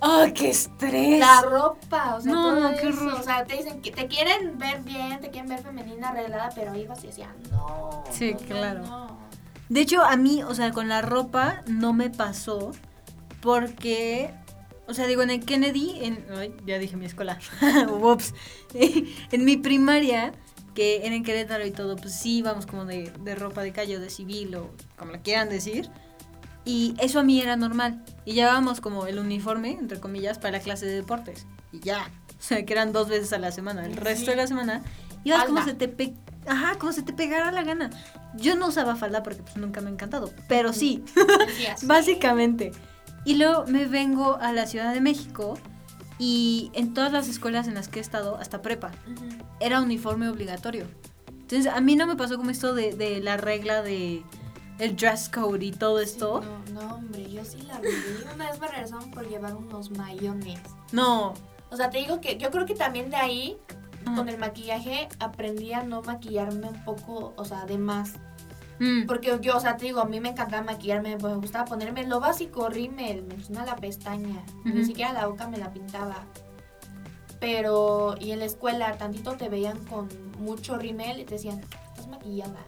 [0.00, 1.18] ¡Ay, qué estrés!
[1.18, 3.16] La ropa, o sea, No, todo qué eso.
[3.18, 6.74] O sea, te dicen que te quieren ver bien, te quieren ver femenina arreglada, pero
[6.76, 8.04] ibas y decían, no.
[8.10, 8.82] Sí, no, no, claro.
[8.86, 9.18] no".
[9.68, 12.72] De hecho, a mí, o sea, con la ropa no me pasó
[13.40, 14.30] porque,
[14.86, 17.38] o sea, digo, en el Kennedy, en, ay, ya dije mi escuela,
[18.00, 18.34] ups,
[18.74, 20.32] en mi primaria,
[20.74, 23.96] que en el Querétaro y todo, pues sí íbamos como de, de ropa de calle
[23.96, 25.90] o de civil o como la quieran decir.
[26.64, 28.04] Y eso a mí era normal.
[28.24, 31.46] Y llevábamos como el uniforme, entre comillas, para la clase de deportes.
[31.72, 32.10] Y ya.
[32.38, 33.84] O sea, que eran dos veces a la semana.
[33.84, 33.98] El Sí.
[33.98, 34.84] resto de la semana
[35.24, 36.14] ibas como se te pe
[36.46, 37.90] Ajá, como se te pegara la gana.
[38.34, 40.32] Yo no usaba falda porque pues nunca me ha encantado.
[40.48, 41.04] Pero sí,
[41.82, 42.72] básicamente.
[43.24, 45.58] Y luego me vengo a la Ciudad de México
[46.18, 48.92] y en todas las escuelas en las que he estado, hasta prepa,
[49.60, 50.86] era uniforme obligatorio.
[51.28, 54.22] Entonces a mí no me pasó como esto de, de la regla de
[54.78, 56.42] el dress code y todo esto.
[56.72, 57.94] No, no, hombre, yo sí la viví.
[58.34, 60.60] Una vez me regresaron por llevar unos mayones.
[60.92, 61.34] No.
[61.70, 63.58] O sea, te digo que yo creo que también de ahí,
[64.08, 64.16] Ajá.
[64.16, 68.14] con el maquillaje, aprendí a no maquillarme un poco, o sea, de más.
[68.78, 69.06] Mm.
[69.06, 72.06] Porque yo, o sea, te digo, a mí me encantaba maquillarme, pues me gustaba ponerme
[72.06, 76.24] lo básico, rímel, me la pestaña, ni siquiera la boca me la pintaba.
[77.40, 82.08] Pero, y en la escuela, tantito te veían con mucho rímel y te decían, estás
[82.08, 82.64] maquillada.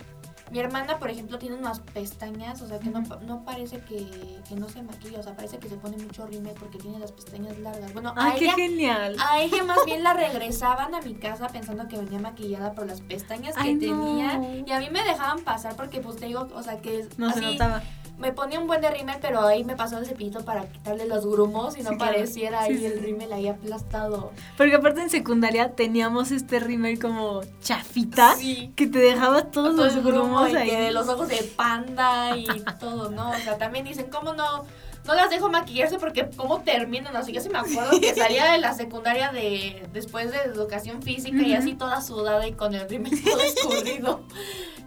[0.50, 4.56] Mi hermana, por ejemplo, tiene unas pestañas, o sea, que no, no parece que, que
[4.56, 7.56] no se maquilla, o sea, parece que se pone mucho rímel porque tiene las pestañas
[7.58, 7.92] largas.
[7.92, 9.16] Bueno, a Ay, qué ella, genial.
[9.20, 13.00] a ella más bien la regresaban a mi casa pensando que venía maquillada por las
[13.00, 13.80] pestañas que no.
[13.80, 14.64] tenía.
[14.66, 17.40] Y a mí me dejaban pasar porque, pues, te digo, o sea, que No se
[17.40, 17.82] notaba.
[18.20, 21.26] Me ponía un buen de rímel, pero ahí me pasó el cepillito para quitarle los
[21.26, 24.30] grumos y no Sí, pareciera Sí, ahí sí, el rímel ahí aplastado.
[24.56, 28.72] Porque aparte en secundaria teníamos este rímel como chafita Sí.
[28.76, 30.70] que te dejaba todos Todo los grumo grumos y ahí.
[30.70, 32.46] de los ojos de panda y
[32.78, 33.30] todo, ¿no?
[33.30, 34.64] O sea, también dicen, ¿cómo no?
[35.06, 38.58] No las dejo maquillarse porque cómo terminan, así yo sí me acuerdo que salía de
[38.58, 41.58] la secundaria de después de educación física y Ujú.
[41.62, 44.20] así toda sudada y con el rímel todo escurrido.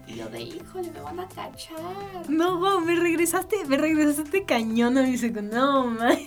[0.07, 1.77] Y yo de, híjole, me van a cachar.
[2.29, 5.17] No, wow, me regresaste, me regresaste cañón a mi.
[5.17, 6.17] No, man.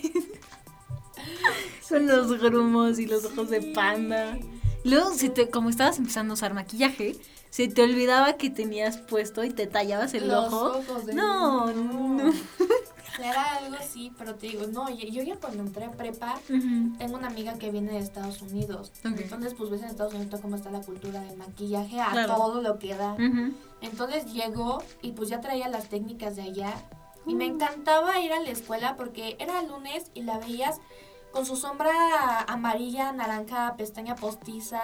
[1.87, 4.37] Son los grumos y los ojos de panda.
[4.83, 7.15] Luego, si te, como estabas empezando a usar maquillaje,
[7.49, 10.77] se te olvidaba que tenías puesto y te tallabas el Los ojo.
[10.79, 12.31] ojos de- No, no.
[13.19, 16.97] Era algo así, pero te digo, no, yo, yo ya cuando entré a prepa, Ujú.
[16.97, 18.91] tengo una amiga que viene de Estados Unidos.
[18.99, 19.19] Ok.
[19.19, 22.35] Entonces, pues ves en Estados Unidos cómo está la cultura del maquillaje a Claro.
[22.35, 23.13] todo lo que da.
[23.13, 23.53] Ujú.
[23.81, 26.73] Entonces llegó y pues ya traía las técnicas de allá.
[27.25, 27.37] Y Mm.
[27.37, 30.79] me encantaba ir a la escuela porque era lunes y la veías
[31.37, 31.91] con su sombra
[32.47, 34.81] amarilla, naranja, pestaña postiza.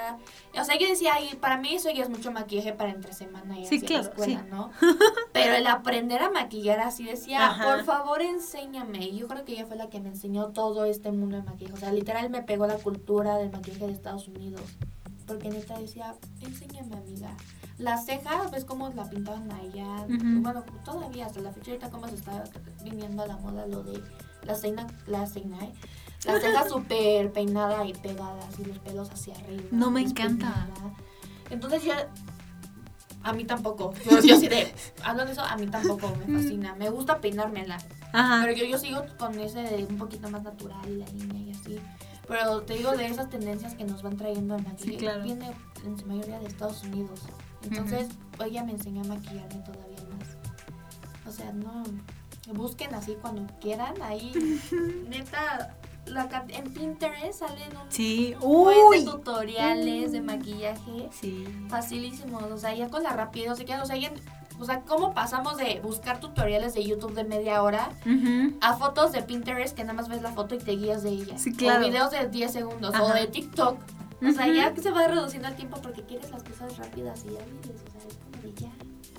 [0.56, 3.60] O sea, yo decía, ay, para mí eso ya es mucho maquillaje para entre semana
[3.60, 4.50] ir Sí, claro, la escuela, sí.
[4.52, 4.70] ¿no?
[5.34, 7.64] Pero el aprender a maquillar así decía, Ajá.
[7.64, 9.00] por favor enséñame.
[9.08, 11.74] Y yo creo que ella fue la que me enseñó todo este mundo de maquillaje.
[11.74, 14.62] O sea, literal me pegó la cultura del maquillaje de Estados Unidos.
[15.26, 17.36] Porque neta decía, enséñame amiga.
[17.80, 20.04] Las cejas, ¿ves cómo la pintaban allá?
[20.04, 20.42] Ujú.
[20.42, 22.44] Bueno, todavía hasta la fecha ahorita cómo se está
[22.84, 24.04] viniendo a la moda lo de
[24.44, 25.58] la ceja, la ceja,
[26.26, 26.32] ¿eh?
[26.32, 29.64] La ceja súper peinada y pegadas y los pelos hacia arriba.
[29.72, 30.48] No, me encanta.
[30.48, 30.96] despeinada.
[31.50, 32.10] Entonces ya...
[33.24, 33.94] A mí tampoco.
[34.10, 34.74] Yo, yo así de...
[35.02, 36.76] Hablando de eso, a mí tampoco me fascina.
[36.76, 37.78] Me gusta peinármela.
[38.12, 38.42] Ajá.
[38.44, 41.52] Pero yo, yo sigo con ese de un poquito más natural y la línea y
[41.52, 41.80] así.
[42.28, 44.92] Pero te digo de esas tendencias que nos van trayendo el maquillaje.
[44.92, 45.24] Sí, claro.
[45.24, 45.52] Viene
[45.86, 47.22] en su mayoría de Estados Unidos.
[47.64, 48.10] Entonces,
[48.46, 50.38] ella me enseñó a maquillarme todavía más.
[51.28, 51.84] O sea, no.
[52.54, 54.02] Busquen así cuando quieran.
[54.02, 54.34] Ahí,
[55.10, 58.36] neta, la, en Pinterest salen un Sí.
[58.92, 61.46] de tutoriales de maquillaje Sí.
[61.70, 64.12] facilísimos, o sea, ya con la rapidez, o sea, que- o sea, ya-
[64.60, 67.90] o sea, ¿cómo pasamos de buscar tutoriales de YouTube de media hora
[68.62, 71.38] a fotos de Pinterest que nada más ves la foto y te guías de ella?
[71.38, 71.84] Sí, claro.
[71.84, 73.04] O videos de 10 segundos, Ajá.
[73.04, 73.78] o de TikTok.
[74.26, 77.72] O sea, ya se va reduciendo el tiempo porque quieres las cosas rápidas y hábiles,
[77.72, 78.72] o sea, es como de ya.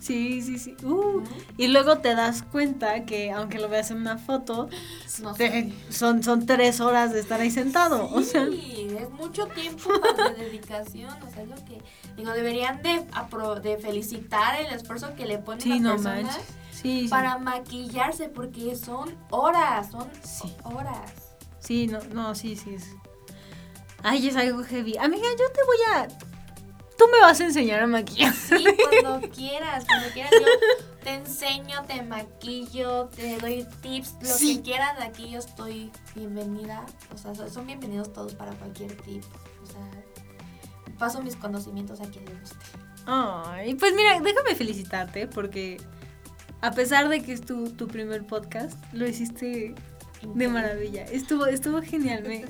[0.05, 0.77] Sí, sí, sí.
[0.85, 1.23] Uh.
[1.57, 4.69] Y luego te das cuenta que aunque lo veas en una foto,
[5.23, 8.11] No te- son, son tres horas de estar ahí sentado.
[8.13, 11.81] O sea, Sí, es mucho tiempo de dedicación, o sea, es lo que
[12.19, 13.07] digo, deberían de,
[13.63, 16.45] de felicitar el esfuerzo que le ponen sí, las no personas manches.
[16.71, 17.09] Sí, sí.
[17.09, 20.55] para maquillarse porque son horas, son Sí.
[20.65, 21.13] horas.
[21.61, 22.77] Sí, no, no, sí, sí.
[24.03, 24.99] Ay, es algo heavy.
[24.99, 26.09] Amiga, yo te voy a.
[26.99, 28.33] Tú me vas a enseñar a maquillar.
[28.33, 28.65] Sí,
[29.03, 30.47] cuando quieras, cuando quieras yo
[31.03, 34.57] te enseño, te maquillo, te doy tips, lo Sí.
[34.57, 39.23] que quieran aquí yo estoy bienvenida, o sea, son- son bienvenidos todos para cualquier tip,
[39.63, 39.91] o sea,
[40.99, 42.57] paso mis conocimientos a quien le guste.
[43.07, 45.79] Ay, pues mira, déjame felicitarte porque
[46.63, 49.75] a pesar de que es tu, tu primer podcast, lo hiciste
[50.23, 51.05] de maravilla.
[51.05, 52.23] Estuvo, estuvo genial.
[52.27, 52.47] Me,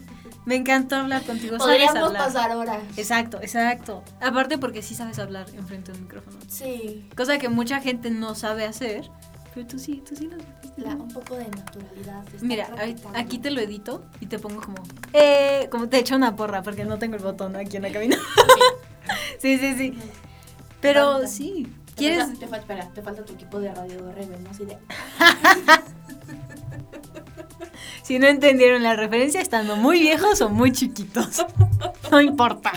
[0.47, 1.59] me encantó hablar contigo.
[1.59, 2.25] Sabes Podríamos hablar.
[2.27, 2.79] pasar horas.
[2.97, 4.03] Exacto, exacto.
[4.21, 6.37] Aparte porque sí sabes hablar enfrente de un micrófono.
[6.49, 7.09] Sí.
[7.17, 9.11] Cosa que mucha gente no sabe hacer.
[9.55, 10.37] Pero tú sí, tú sí lo.
[10.77, 12.25] La- un poco de naturalidad.
[12.41, 12.67] Mira,
[13.15, 14.83] aquí te lo edito y te pongo como.
[15.13, 18.17] Eh, como te echo una porra porque no tengo el botón aquí en la cabina.
[19.39, 19.97] sí, sí, sí.
[20.81, 21.29] Pero Falta.
[21.29, 21.73] sí.
[21.87, 22.25] Te ¿Quieres?
[22.25, 24.51] falta, te, falta, espera, te falta tu equipo de radio de Rebel, ¿no?
[24.51, 24.77] Así de,
[28.05, 31.45] Si no entendieron la referencia, estando muy viejos o muy chiquitos.
[32.11, 32.71] No importa.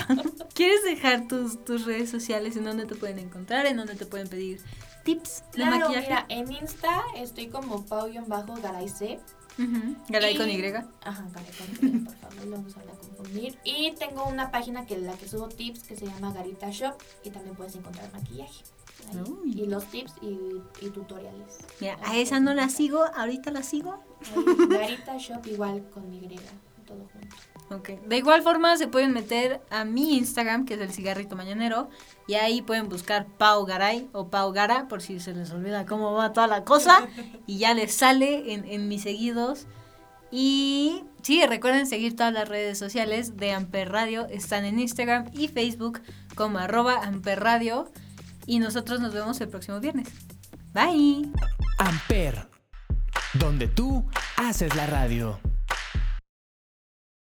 [0.54, 4.26] ¿Quieres dejar tus, tus redes sociales en donde te pueden encontrar, en donde te pueden
[4.26, 4.60] pedir
[5.04, 6.06] tips de Claro, maquillaje?
[6.08, 9.20] mira, en Insta estoy como pau-garayce.
[9.58, 10.66] Ujú, Garay con Y- Y.
[10.74, 13.58] Ajá, Garay con Y, por favor, no nos van a confundir.
[13.64, 17.30] Y tengo una página que la que subo tips que se llama Garita Shop y
[17.30, 18.64] también puedes encontrar maquillaje.
[19.46, 20.36] Y los tips y,
[20.84, 21.58] y tutoriales.
[21.80, 24.02] Mira, a esa no la sigo, ahorita la sigo.
[24.68, 26.38] Garita Shop igual con Y,
[26.86, 27.36] todo junto.
[27.70, 27.90] Ok.
[28.06, 31.88] De igual forma se pueden meter a mi Instagram, que es el cigarrito mañanero,
[32.26, 36.12] y ahí pueden buscar Pau Garay o Pau Gara, por si se les olvida cómo
[36.12, 37.06] va toda la cosa,
[37.46, 39.66] y ya les sale en, en mis seguidos.
[40.30, 45.48] Y sí, recuerden seguir todas las redes sociales de Amper Radio, están en Instagram y
[45.48, 46.00] Facebook
[46.34, 47.90] como arroba Amper Radio,
[48.48, 50.08] y nosotros nos vemos el próximo viernes.
[50.72, 51.30] Bye.
[51.78, 52.48] Amper,
[53.34, 54.08] donde tú
[54.38, 55.38] haces la radio.